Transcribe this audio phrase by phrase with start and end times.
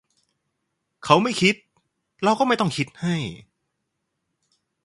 [1.03, 1.55] เขาไม่คิด
[2.23, 3.15] เราก็ไม่ต้องคิดให้